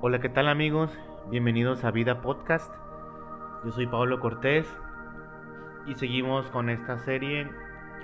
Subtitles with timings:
[0.00, 0.96] Hola, ¿qué tal amigos?
[1.28, 2.72] Bienvenidos a Vida Podcast.
[3.64, 4.64] Yo soy Pablo Cortés
[5.88, 7.48] y seguimos con esta serie,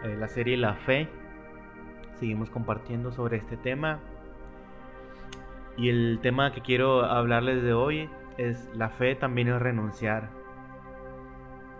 [0.03, 1.09] eh, la serie La Fe.
[2.19, 4.01] Seguimos compartiendo sobre este tema.
[5.77, 10.31] Y el tema que quiero hablarles de hoy es la fe también es renunciar.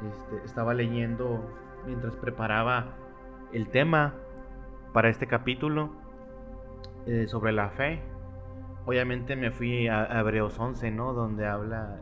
[0.09, 1.45] Este, estaba leyendo
[1.87, 2.95] mientras preparaba
[3.53, 4.15] el tema
[4.93, 5.91] para este capítulo
[7.05, 8.14] eh, sobre la fe
[8.87, 11.13] obviamente me fui a, Hebreos 11, ¿no?
[11.13, 11.99] Donde habla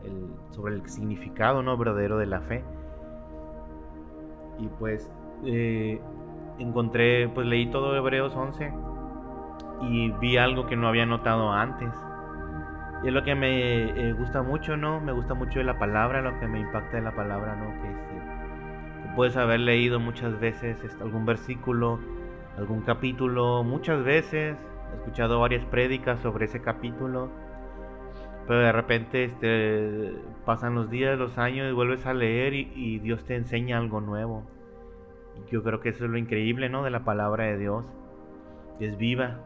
[0.51, 1.77] sobre el significado, ¿no?
[1.77, 2.63] Verdadero de la fe.
[4.59, 5.09] Y pues
[5.45, 5.99] eh,
[6.59, 8.73] encontré, pues leí todo Hebreos 11
[9.81, 11.89] y vi algo que no había notado antes.
[13.03, 15.01] Y es lo que me eh, gusta mucho, ¿no?
[15.01, 17.65] Me gusta mucho de la palabra, lo que me impacta de la palabra, ¿no?
[17.81, 21.99] Que, que puedes haber leído muchas veces este, algún versículo,
[22.57, 24.57] algún capítulo, muchas veces,
[24.95, 27.29] escuchado varias prédicas sobre ese capítulo,
[28.47, 30.13] pero de repente este,
[30.45, 34.43] pasan los días, los años y vuelves a leer y, Dios te enseña algo nuevo.
[35.49, 36.83] yo creo que eso es lo increíble, ¿no?
[36.83, 37.85] De la palabra de Dios,
[38.79, 39.39] es viva.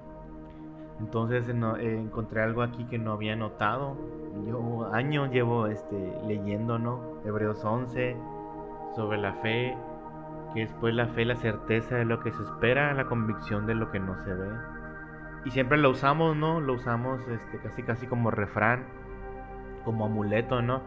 [0.99, 3.95] Entonces encontré algo aquí que no había notado.
[4.47, 7.19] Yo años llevo este, leyendo, ¿no?
[7.23, 8.15] Hebreos 11
[8.95, 9.77] sobre la fe,
[10.53, 13.75] que es pues la fe, la certeza de lo que se espera, la convicción de
[13.75, 14.49] lo que no se ve
[15.45, 16.59] y siempre lo usamos, ¿no?
[16.59, 18.85] Lo usamos este, casi casi como refrán,
[19.85, 20.81] como amuleto, ¿no?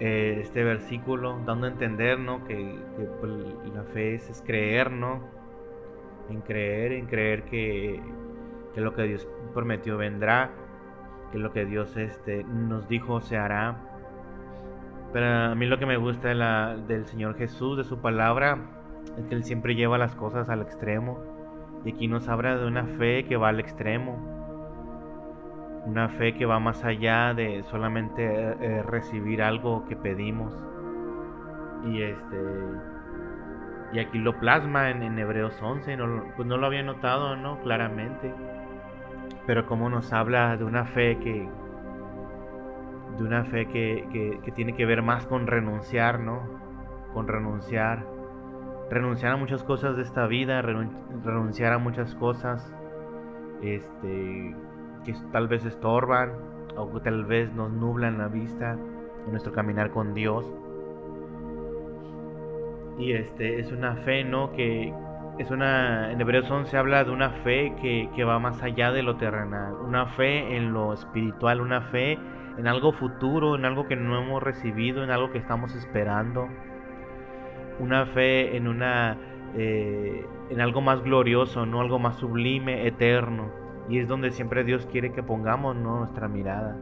[0.00, 2.44] Eh, este versículo dando a entender, ¿no?
[2.44, 2.78] Que,
[3.20, 3.32] pues,
[3.74, 5.20] la fe es, creer, ¿no?
[6.28, 8.02] En creer, en creer que,
[8.74, 10.50] que, lo que Dios prometió vendrá,
[11.32, 13.76] que lo que Dios este, nos dijo se hará.
[15.12, 18.58] Pero a mí lo que me gusta de la, del Señor Jesús, de su palabra,
[19.18, 21.29] es que Él siempre lleva las cosas al extremo
[21.84, 24.18] y aquí nos habla de una fe que va al extremo.
[25.86, 30.54] Una fe que va más allá de solamente eh, recibir algo que pedimos.
[31.86, 32.36] Y este
[33.92, 37.58] y aquí lo plasma en, Hebreos 11, no, pues no lo había notado, ¿no?
[37.60, 38.32] Claramente.
[39.46, 41.48] Pero como nos habla de una fe que
[43.16, 46.42] de una fe que, que tiene que ver más con renunciar, ¿no?
[47.12, 48.19] Con renunciar
[48.90, 52.74] renunciar a muchas cosas de esta vida, renunciar a muchas cosas
[53.62, 54.54] este,
[55.04, 56.32] que tal vez estorban
[56.76, 60.44] o que tal vez nos nublan la vista en nuestro caminar con Dios.
[62.98, 64.52] Y este es una fe, ¿no?
[64.52, 64.92] Que
[65.38, 66.12] es una.
[66.12, 69.74] En Hebreos 11 habla de una fe que, que va más allá de lo terrenal.
[69.74, 72.18] Una fe en lo espiritual, una fe
[72.58, 76.48] en algo futuro, en algo que no hemos recibido, en algo que estamos esperando
[77.80, 79.16] una fe en una
[79.56, 83.50] eh, en algo más glorioso, no algo más sublime, eterno.
[83.88, 86.76] Y es donde siempre Dios quiere que pongamos nuestra mirada.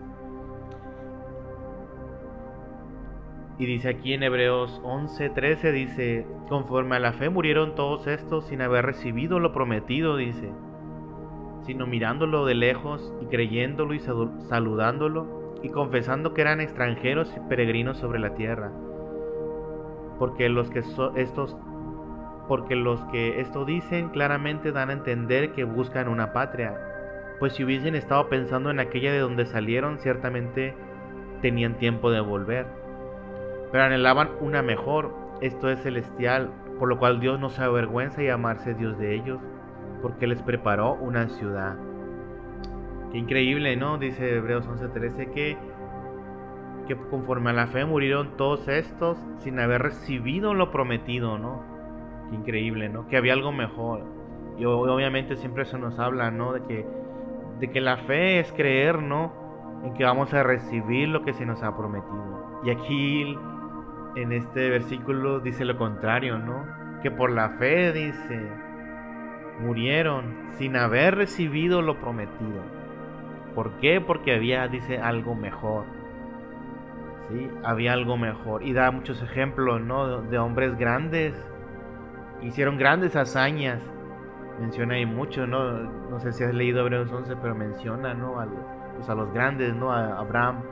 [3.58, 8.62] Y dice aquí en Hebreos 11:13 dice, conforme a la fe murieron todos estos sin
[8.62, 10.50] haber recibido lo prometido, dice,
[11.62, 17.98] sino mirándolo de lejos y creyéndolo y saludándolo y confesando que eran extranjeros y peregrinos
[17.98, 18.70] sobre la tierra
[20.18, 20.82] porque los que
[21.16, 21.56] estos
[22.48, 26.78] porque los que esto dicen claramente dan a entender que buscan una patria,
[27.38, 30.74] pues si hubiesen estado pensando en aquella de donde salieron, ciertamente
[31.42, 32.66] tenían tiempo de volver.
[33.70, 38.28] Pero anhelaban una mejor, esto es celestial, por lo cual Dios no se avergüenza de
[38.28, 39.38] llamarse Dios de ellos,
[40.00, 41.76] porque les preparó una ciudad.
[43.12, 43.98] Qué increíble, ¿no?
[43.98, 45.58] Dice Hebreos 11:13 que
[46.88, 51.62] que conforme a la fe murieron todos estos sin haber recibido lo prometido, ¿no?
[52.30, 53.06] Qué increíble, ¿no?
[53.06, 54.04] Que había algo mejor.
[54.58, 56.54] Y obviamente siempre se nos habla, ¿no?
[56.54, 56.86] De que,
[57.60, 59.32] de que la fe es creer, ¿no?
[59.84, 62.60] En que vamos a recibir lo que se nos ha prometido.
[62.64, 63.36] Y aquí
[64.16, 66.64] en este versículo dice lo contrario, ¿no?
[67.02, 68.48] Que por la fe, dice,
[69.60, 72.62] murieron sin haber recibido lo prometido.
[73.54, 74.00] ¿Por qué?
[74.00, 75.97] Porque había, dice, algo mejor
[77.64, 78.62] había algo mejor.
[78.62, 80.22] Y da muchos ejemplos, ¿no?
[80.22, 81.34] De hombres grandes,
[82.42, 83.80] hicieron grandes hazañas.
[84.60, 85.72] Menciona ahí mucho, ¿no?
[86.10, 88.40] No sé si has leído Hebreos 11, pero menciona, ¿no?
[88.40, 88.46] A,
[88.96, 89.92] pues a los grandes, ¿no?
[89.92, 90.62] A Abraham,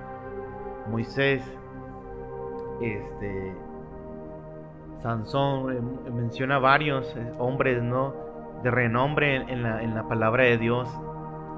[0.89, 1.43] Moisés,
[2.81, 3.55] este,
[4.99, 8.15] Sansón, eh, menciona varios eh, hombres, ¿no?
[8.63, 10.89] De renombre en, la, en la palabra de Dios.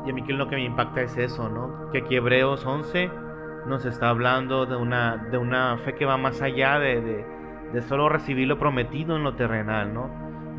[0.05, 1.91] Y a mí lo que me impacta es eso, ¿no?
[1.91, 3.28] Que aquí Hebreos 11
[3.69, 7.25] nos está hablando de una, de una fe que va más allá de,
[7.73, 10.11] de, solo recibir lo prometido en lo terrenal, ¿no?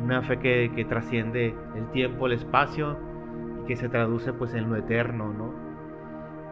[0.02, 2.98] Una fe que, que, trasciende el tiempo, el espacio
[3.62, 5.54] y que se traduce pues en lo eterno, ¿no?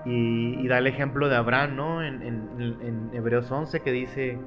[0.06, 2.04] Y, da el ejemplo de Abraham, ¿no?
[2.04, 4.39] En, en Hebreos 11 que dice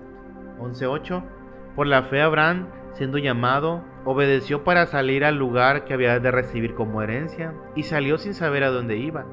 [0.59, 1.23] 11.8,
[1.75, 6.75] por la fe Abraham, siendo llamado, obedeció para salir al lugar que había de recibir
[6.75, 9.25] como herencia, y salió sin saber a dónde iba.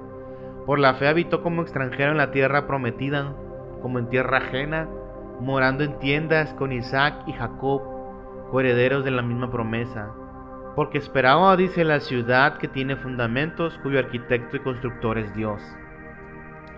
[0.68, 3.34] Por la fe habitó como extranjero en la tierra prometida,
[3.82, 4.90] como en tierra ajena,
[5.40, 7.82] morando en tiendas con Isaac y Jacob,
[8.52, 10.12] coherederos de la misma promesa.
[10.76, 15.62] Porque esperaba, dice, la ciudad que tiene fundamentos, cuyo arquitecto y constructor es Dios.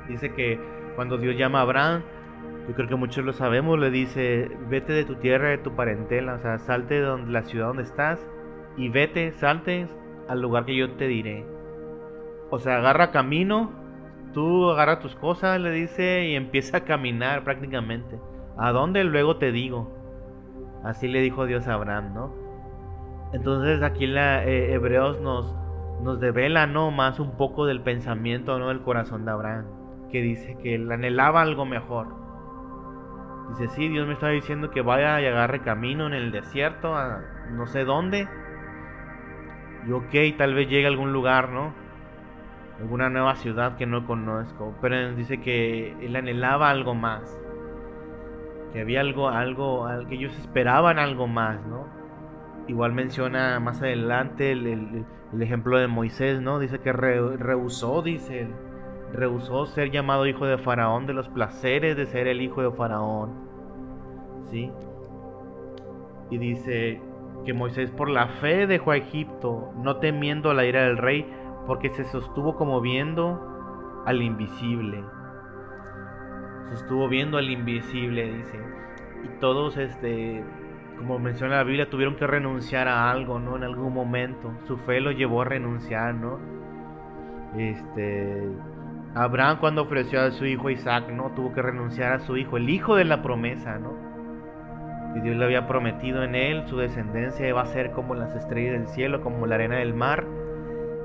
[0.07, 0.59] Dice que
[0.95, 2.03] cuando Dios llama a Abraham,
[2.67, 6.35] yo creo que muchos lo sabemos, le dice, vete de tu tierra, de tu parentela,
[6.35, 8.19] o sea, salte de donde, la ciudad donde estás
[8.77, 9.87] y vete, salte
[10.27, 11.43] al lugar que yo te diré.
[12.51, 13.78] O sea, agarra camino,
[14.33, 18.19] tú agarra tus cosas, le dice, y empieza a caminar prácticamente.
[18.57, 19.03] ¿A dónde?
[19.03, 19.91] Luego te digo.
[20.83, 22.33] Así le dijo Dios a Abraham, ¿no?
[23.33, 25.55] Entonces aquí la eh, Hebreos nos,
[26.01, 26.91] nos devela, ¿no?
[26.91, 28.69] Más un poco del pensamiento, ¿no?
[28.69, 29.65] Del corazón de Abraham,
[30.11, 32.07] que dice que él anhelaba algo mejor.
[33.49, 37.21] Dice, sí, Dios me está diciendo que vaya y agarre camino en el desierto, a
[37.51, 38.27] no sé dónde.
[39.87, 41.73] Y ok, tal vez llegue a algún lugar, ¿no?
[42.79, 47.39] Alguna nueva ciudad que no conozco, pero dice que él anhelaba algo más,
[48.71, 51.87] que había algo, algo, que ellos esperaban algo más, ¿no?
[52.67, 55.05] Igual menciona más adelante el,
[55.39, 56.59] ejemplo de Moisés, ¿no?
[56.59, 58.53] Dice que rehusó, dice él,
[59.11, 63.31] rehusó ser llamado hijo de Faraón, de los placeres de ser el hijo de Faraón,
[64.49, 64.71] ¿sí?
[66.29, 67.01] Y dice
[67.43, 71.25] que Moisés por la fe dejó a Egipto, no temiendo la ira del rey,
[71.69, 75.03] porque se sostuvo como viendo al invisible.
[76.71, 78.59] Sostuvo viendo al invisible, dice.
[79.23, 80.43] Y todos, este,
[80.97, 83.55] como menciona la Biblia, tuvieron que renunciar a algo, ¿no?
[83.55, 84.51] En algún momento.
[84.65, 86.39] Su fe lo llevó a renunciar, ¿no?
[87.55, 88.49] Este,
[89.13, 91.33] Abraham cuando ofreció a su hijo Isaac, ¿no?
[91.35, 93.93] Tuvo que renunciar a su hijo, el hijo de la promesa, ¿no?
[95.13, 98.73] Que Dios le había prometido en él, su descendencia iba a ser como las estrellas
[98.73, 100.25] del cielo, como la arena del mar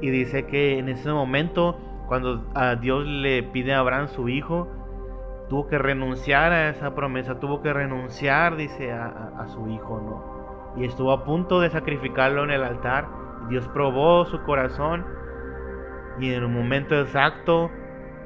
[0.00, 4.68] y dice que en ese momento, cuando a Dios le pide a Abraham su hijo,
[5.48, 10.80] tuvo que renunciar a esa promesa, tuvo que renunciar, dice, a, su hijo, ¿no?
[10.80, 13.06] Y estuvo a punto de sacrificarlo en el altar.
[13.48, 15.04] Dios probó su corazón
[16.18, 17.70] y en un momento exacto,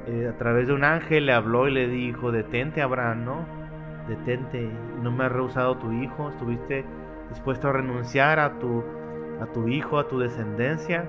[0.07, 3.45] eh, a través de un ángel, le habló y le dijo, detente Abraham, ¿no?
[4.07, 4.69] Detente,
[5.03, 6.85] no me has rehusado tu hijo, estuviste
[7.29, 8.83] dispuesto a renunciar a tu,
[9.41, 11.05] a tu hijo, a tu descendencia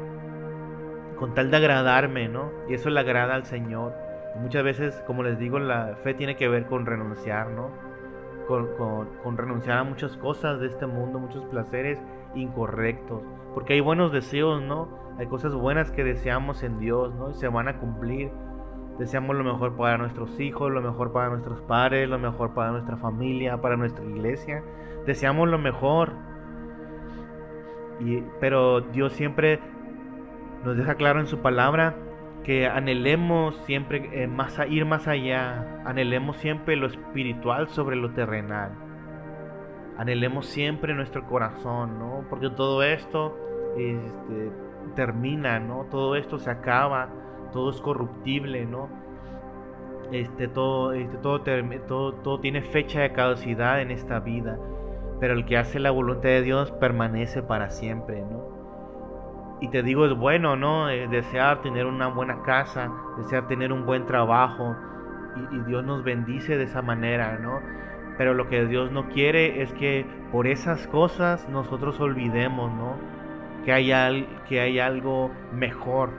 [1.20, 2.50] con tal de agradarme, ¿no?
[2.66, 3.92] Y eso le agrada al Señor.
[4.40, 7.70] muchas veces, como les digo, la fe tiene que ver con renunciar, ¿no?
[8.48, 12.02] Con, renunciar a muchas cosas de este mundo, muchos placeres
[12.34, 13.22] incorrectos.
[13.54, 14.88] Porque hay buenos deseos, ¿no?
[15.18, 17.30] Hay cosas buenas que deseamos en Dios, ¿no?
[17.30, 18.30] Y se van a cumplir.
[18.98, 22.96] Deseamos lo mejor para nuestros hijos, lo mejor para nuestros padres, lo mejor para nuestra
[22.96, 24.62] familia, para nuestra iglesia.
[25.06, 26.12] Deseamos lo mejor.
[28.00, 29.60] Y, pero Dios siempre
[30.64, 31.94] nos deja claro en su palabra
[32.44, 38.12] que anhelemos siempre eh, más a ir más allá, anhelemos siempre lo espiritual sobre lo
[38.12, 38.72] terrenal.
[39.98, 42.24] Anhelemos siempre nuestro corazón, ¿no?
[42.30, 43.36] Porque todo esto
[43.76, 44.50] este,
[44.94, 45.86] termina, ¿no?
[45.90, 47.10] Todo esto se acaba,
[47.52, 48.88] todo es corruptible, ¿no?
[50.12, 54.58] Este, todo, este, todo, tiene fecha de caducidad en esta vida,
[55.20, 58.59] pero el que hace la voluntad de Dios permanece para siempre, ¿no?
[59.60, 60.88] Y te digo, es bueno, ¿no?
[60.88, 64.74] Eh, desear tener una buena casa, desear tener un buen trabajo.
[65.52, 67.60] Y, Dios nos bendice de esa manera, ¿no?
[68.16, 72.96] Pero lo que Dios no quiere es que por esas cosas nosotros olvidemos, ¿no?
[73.64, 76.10] Que hay, que hay algo mejor,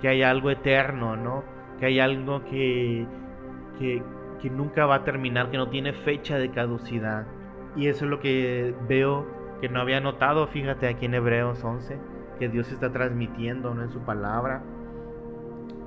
[0.00, 1.42] que hay algo eterno, ¿no?
[1.80, 3.06] Que hay algo que,
[3.78, 4.02] que,
[4.40, 7.26] que nunca va a terminar, que no tiene fecha de caducidad.
[7.74, 9.26] Y eso es lo que veo
[9.60, 12.11] que no había notado, fíjate aquí en Hebreos 11
[12.42, 14.62] que Dios está transmitiendo en su palabra.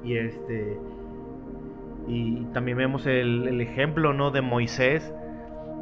[0.05, 0.79] Y este
[2.07, 4.31] y también vemos el, ejemplo ¿no?
[4.31, 5.13] de Moisés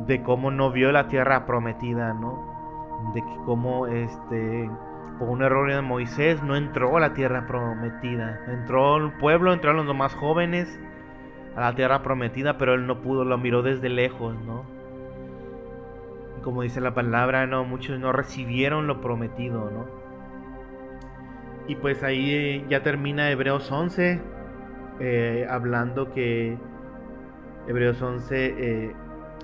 [0.07, 3.11] de cómo no vio la tierra prometida, ¿no?
[3.13, 4.67] De que cómo este
[5.19, 8.39] por un error de Moisés no entró a la tierra prometida.
[8.47, 10.79] Entró el pueblo, entraron los más jóvenes
[11.55, 14.63] a la tierra prometida, pero él no pudo, lo miró desde lejos, ¿no?
[16.41, 20.02] Como dice la palabra, no muchos no recibieron lo prometido, ¿no?
[21.67, 24.21] Y pues ahí eh, ya termina Hebreos 11,
[24.99, 26.57] eh, hablando que
[27.67, 28.93] Hebreos 11,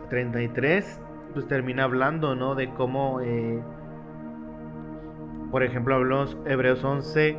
[0.09, 1.01] 33, eh,
[1.33, 2.55] pues termina hablando, ¿no?
[2.55, 3.21] De cómo,
[5.51, 7.37] por ejemplo, hablamos Hebreos 11,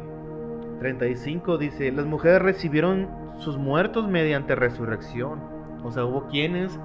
[0.78, 3.08] 35 dice, las mujeres recibieron
[3.38, 5.40] sus muertos mediante resurrección.
[5.84, 6.78] O sea, hubo quienes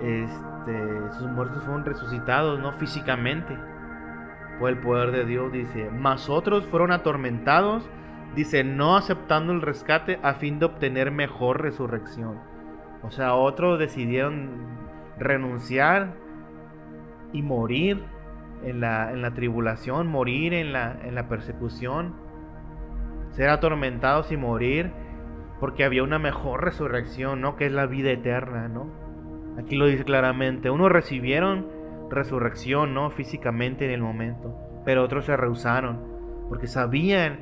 [0.00, 2.72] este, sus muertos fueron resucitados, ¿no?
[2.72, 3.56] Físicamente.
[4.58, 5.90] Por el poder de Dios, dice.
[5.90, 7.88] Mas otros fueron atormentados,
[8.34, 12.38] dice, no aceptando el rescate a fin de obtener mejor resurrección.
[13.02, 14.50] O sea, otros decidieron
[15.18, 16.14] renunciar
[17.32, 18.02] y morir
[18.62, 22.14] en la, en la tribulación, morir en la, en la persecución,
[23.32, 24.92] ser atormentados y morir
[25.60, 27.56] porque había una mejor resurrección, ¿no?
[27.56, 28.86] Que es la vida eterna, ¿no?
[29.58, 30.70] Aquí lo dice claramente.
[30.70, 31.66] Unos recibieron
[32.14, 33.10] resurrección, ¿no?
[33.10, 36.14] Físicamente en el momento, pero otros se rehusaron
[36.48, 37.40] porque sabían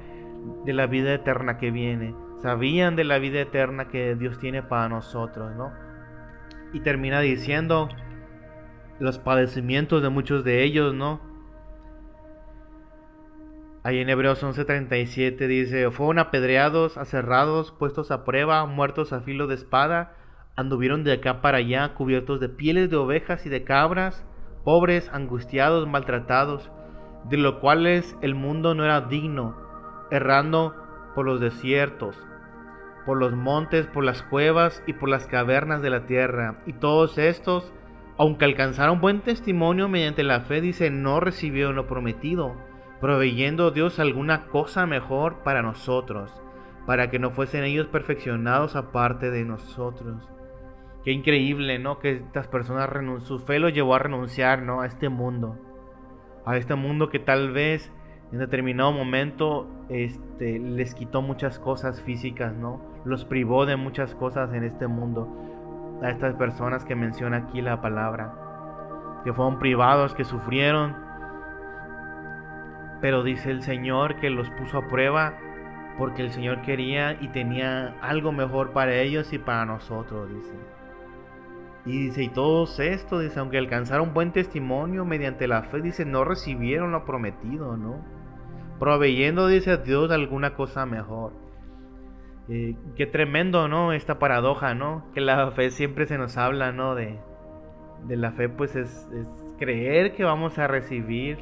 [0.65, 4.89] de la vida eterna que viene, sabían de la vida eterna que Dios tiene para
[4.89, 5.73] nosotros, ¿no?
[6.73, 7.89] Y termina diciendo
[8.99, 11.21] los padecimientos de muchos de ellos, ¿no?
[13.85, 19.57] Ahí en Hebreos 11:37 dice, fueron apedreados, aserrados, puestos a prueba, muertos a filo de
[19.57, 20.15] espada,
[20.55, 24.25] anduvieron de acá para allá, cubiertos de pieles de ovejas y de cabras,
[24.65, 26.71] pobres, angustiados, maltratados,
[27.29, 29.57] de lo cuales el mundo no era digno,
[30.11, 30.75] errando
[31.15, 32.17] por los desiertos,
[33.07, 36.61] por los montes, por las cuevas y por las cavernas de la tierra.
[36.67, 37.73] Y todos estos,
[38.19, 42.57] aunque alcanzaron buen testimonio mediante la fe, dice, no recibieron lo prometido,
[43.01, 46.33] proveyendo Dios alguna cosa mejor para nosotros,
[46.87, 50.29] para que no fuesen ellos perfeccionados aparte de nosotros.
[51.05, 51.99] Qué increíble, ¿no?
[51.99, 52.89] Que estas personas,
[53.25, 54.81] su fe los llevó a renunciar, ¿no?
[54.81, 55.59] A este mundo.
[56.45, 57.93] A este mundo que tal vez
[58.33, 62.81] en determinado momento este, les quitó muchas cosas físicas, ¿no?
[63.05, 65.29] Los privó de muchas cosas en este mundo.
[66.03, 69.21] A estas personas que menciona aquí la palabra.
[69.25, 70.97] Que fueron privados, que sufrieron.
[73.01, 75.35] Pero dice el Señor que los puso a prueba
[75.99, 80.55] porque el Señor quería y tenía algo mejor para ellos y para nosotros, dice.
[81.85, 86.25] Y dice, y todos esto, dice, aunque alcanzaron buen testimonio mediante la fe, dice, no
[86.25, 88.23] recibieron lo prometido, ¿no?
[88.83, 91.35] proveyendo, dice Dios, alguna cosa mejor.
[92.49, 93.93] Eh, qué tremendo, ¿no?
[93.93, 95.05] Esta paradoja, ¿no?
[95.15, 96.97] Que la fe siempre se nos habla, ¿no?
[96.97, 97.17] De,
[98.09, 101.39] de la fe, pues es, es creer que vamos a recibir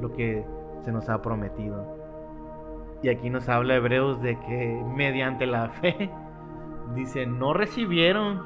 [0.00, 0.46] lo que
[0.82, 1.94] se nos ha prometido.
[3.02, 6.08] Y aquí nos habla Hebreos de que mediante la fe,
[6.94, 8.40] dice, no recibieron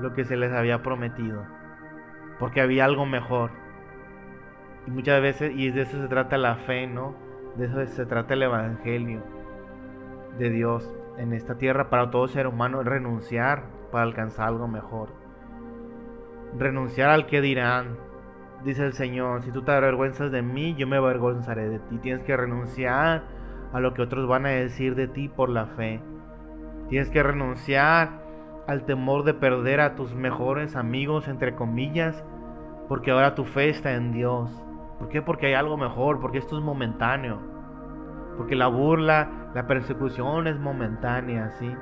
[0.00, 1.44] lo que se les había prometido,
[2.38, 3.50] porque había algo mejor.
[4.86, 7.14] Y muchas veces, y de eso se trata la fe, ¿no?
[7.56, 9.22] De eso se trata el Evangelio
[10.38, 15.08] de Dios en esta tierra para todo ser humano, renunciar para alcanzar algo mejor.
[16.58, 17.96] Renunciar al que dirán,
[18.64, 21.98] dice el Señor, si tú te avergüenzas de mí, yo me avergonzaré de ti.
[21.98, 23.24] Tienes que renunciar
[23.72, 26.00] a lo que otros van a decir de ti por la fe.
[26.88, 28.25] Tienes que renunciar
[28.66, 32.24] al temor de perder a tus mejores amigos, entre comillas,
[32.88, 34.50] porque ahora tu fe está en Dios.
[34.98, 35.22] ¿Por qué?
[35.22, 37.40] Porque hay algo mejor, porque esto es momentáneo.
[38.36, 41.72] Porque la burla, la persecución es momentánea, ¿sí?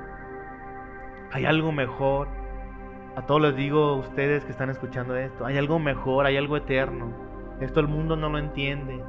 [1.31, 2.27] Hay algo mejor.
[3.15, 7.13] A todos les digo ustedes que están escuchando esto, hay algo mejor, hay algo eterno.
[7.61, 9.01] Esto el mundo no lo entiende.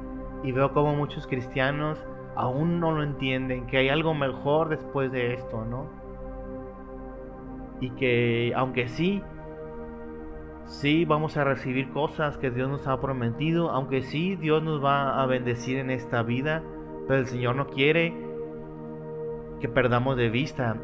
[0.43, 1.99] Y veo como muchos cristianos
[2.35, 6.06] aún no lo entienden, que hay algo mejor después de esto, ¿no?
[7.79, 9.21] Y que aunque sí,
[10.67, 15.23] Sí, vamos a recibir cosas que Dios nos ha prometido, aunque sí, Dios nos va
[15.23, 16.61] a bendecir en esta vida,
[17.07, 18.13] pero el Señor no quiere
[19.61, 20.75] que perdamos de vista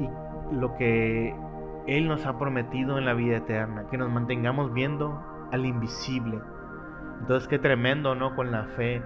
[0.00, 1.34] y lo que
[1.86, 6.38] Él nos ha prometido en la vida eterna, que nos mantengamos viendo al invisible.
[7.20, 8.34] Entonces qué tremendo, ¿no?
[8.34, 9.02] Con la fe,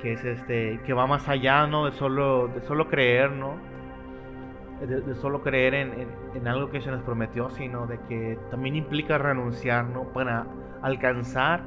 [0.00, 1.84] que es este, que va más allá, ¿no?
[1.84, 3.56] De solo, de solo creer, ¿no?
[4.80, 9.86] De, solo creer en, algo que se nos prometió, sino de que también implica renunciar,
[9.86, 10.04] ¿no?
[10.12, 10.46] Para
[10.82, 11.62] alcanzar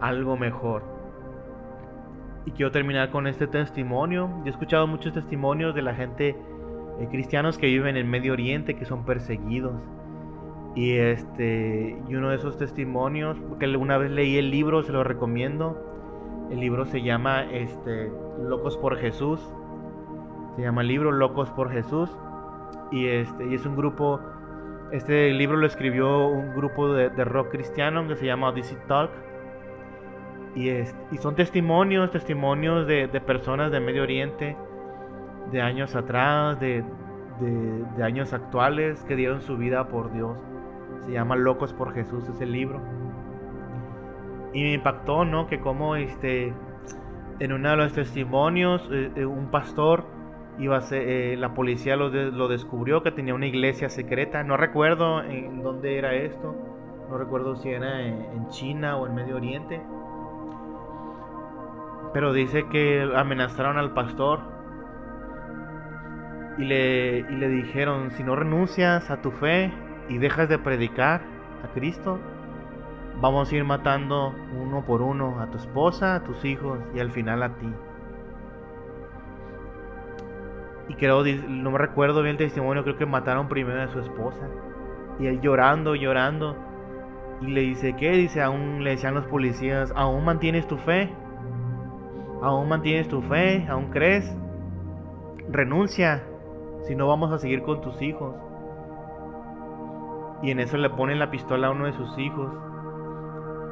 [0.00, 0.82] algo mejor.
[2.46, 4.30] Y quiero terminar con este testimonio.
[4.40, 6.36] Yo he escuchado muchos testimonios de la gente,
[7.00, 9.80] eh, cristianos que viven en Medio Oriente, que son perseguidos.
[10.74, 15.04] Y, este, y uno de esos testimonios, porque una vez leí el libro, se lo
[15.04, 15.90] recomiendo.
[16.50, 18.10] El libro se llama este,
[18.42, 19.40] Locos por Jesús
[20.56, 22.10] se llama el libro Locos por Jesús.
[22.90, 24.20] Y, este, y es un grupo,
[24.92, 29.10] este libro lo escribió un grupo de, rock cristiano que se llama Odyssey Talk.
[30.54, 34.56] Y, y son testimonios, testimonios de, personas de Medio Oriente,
[35.50, 36.84] de años atrás, de,
[37.40, 40.38] de, años actuales, que dieron su vida por Dios.
[41.00, 42.80] Se llama Locos por Jesús, ese libro.
[44.52, 45.48] Y me impactó, ¿no?
[45.48, 46.54] Que como este
[47.40, 50.04] en uno de los testimonios, eh, eh, un pastor
[50.58, 54.42] iba a ser, eh, la policía lo, lo, descubrió que tenía una iglesia secreta.
[54.44, 56.54] No recuerdo en dónde era esto.
[57.10, 59.80] No recuerdo si era en, China o en Medio Oriente.
[62.12, 64.40] Pero dice que amenazaron al pastor
[66.58, 69.72] y le, y le dijeron, si no renuncias a tu fe
[70.08, 71.22] y dejas de predicar
[71.64, 72.20] a Cristo,
[73.20, 77.10] vamos a ir matando uno por uno a tu esposa, a tus hijos y al
[77.10, 77.72] final a ti.
[80.88, 84.48] Y creo, no me recuerdo bien el testimonio, creo que mataron primero a su esposa.
[85.18, 86.56] Y él llorando, llorando.
[87.40, 88.12] Y le dice, ¿qué?
[88.12, 91.10] Dice, aún le decían los policías, ¿aún mantienes tu fe?
[92.42, 93.66] ¿Aún mantienes tu fe?
[93.68, 94.36] ¿Aún crees?
[95.50, 96.22] Renuncia,
[96.82, 98.34] si no vamos a seguir con tus hijos.
[100.42, 102.52] Y en eso le ponen la pistola a uno de sus hijos.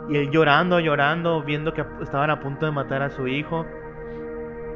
[0.09, 3.67] Y él llorando, llorando, viendo que estaban a punto de matar a su hijo.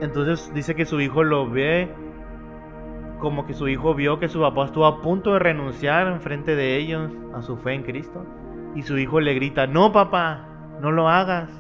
[0.00, 1.90] Entonces dice que su hijo lo ve
[3.18, 6.54] como que su hijo vio que su papá estuvo a punto de renunciar en frente
[6.54, 8.24] de ellos a su fe en Cristo.
[8.74, 10.46] Y su hijo le grita, no papá,
[10.80, 11.50] no lo hagas,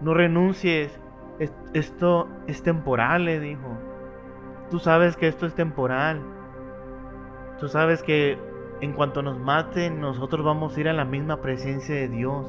[0.00, 1.00] no renuncies,
[1.72, 3.78] esto es temporal, le dijo.
[4.70, 6.20] Tú sabes que esto es temporal.
[7.58, 8.38] Tú sabes que
[8.80, 12.46] en cuanto nos maten, nosotros vamos a ir a la misma presencia de Dios.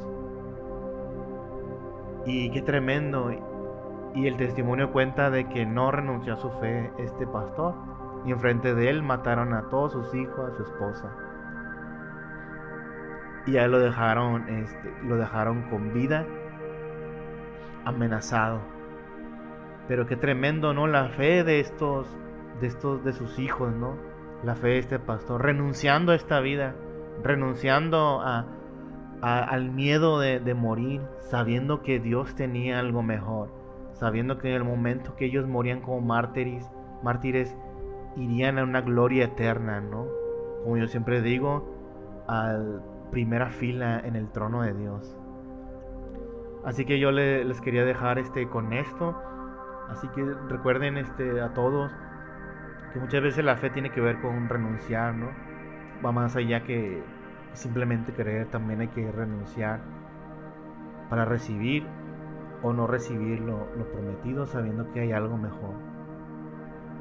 [2.25, 3.31] Y qué tremendo.
[4.17, 7.75] Y el testimonio cuenta de que no renunció a su fe este pastor.
[8.25, 11.11] Y enfrente de él mataron a todos sus hijos, a su esposa.
[13.45, 16.25] Y a lo dejaron, este, lo dejaron con vida,
[17.85, 18.59] amenazado.
[19.87, 20.87] Pero qué tremendo, ¿no?
[20.87, 22.07] La fe de estos,
[22.59, 23.97] de estos, de sus hijos, ¿no?
[24.43, 26.73] La fe de este pastor, renunciando a esta vida,
[27.23, 28.47] renunciando a,
[29.21, 33.56] al miedo de morir, sabiendo que Dios tenía algo mejor
[33.99, 36.69] sabiendo que en el momento que ellos morían como mártires,
[37.03, 37.55] mártires
[38.15, 40.07] irían a una gloria eterna, ¿no?
[40.63, 42.57] Como yo siempre digo, a
[43.11, 45.17] primera fila en el trono de Dios.
[46.65, 49.15] Así que yo les quería dejar este con esto.
[49.89, 51.91] Así que recuerden este a todos
[52.93, 55.29] que muchas veces la fe tiene que ver con renunciar, ¿no?
[56.05, 57.01] Va más allá que
[57.53, 59.79] simplemente creer, también hay que renunciar
[61.09, 61.85] para recibir
[62.63, 65.73] o no recibir lo, prometido sabiendo que hay algo mejor.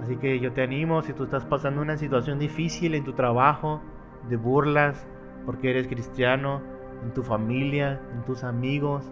[0.02, 3.80] Así que yo te animo, si tú estás pasando una situación difícil en tu trabajo,
[4.28, 5.06] de burlas,
[5.46, 6.60] porque eres cristiano,
[7.02, 9.10] en tu familia, en tus amigos,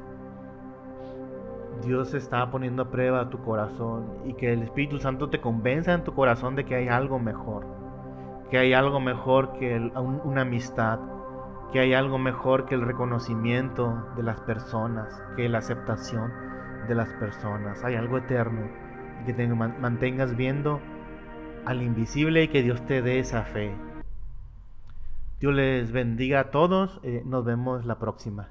[1.83, 6.04] Dios está poniendo a prueba tu corazón y que el Espíritu Santo te convenza en
[6.04, 7.66] tu corazón de que hay algo mejor,
[8.50, 9.90] que hay algo mejor que
[10.24, 10.98] una amistad,
[11.72, 16.33] que hay algo mejor que el reconocimiento de las personas, que la aceptación
[16.88, 17.83] de las personas.
[17.85, 18.68] Hay algo eterno
[19.27, 20.81] que te mantengas viendo
[21.64, 23.74] al invisible y que Dios te dé esa fe.
[25.40, 27.00] Dios les bendiga a todos.
[27.03, 28.48] Eh, nos vemos la próxima.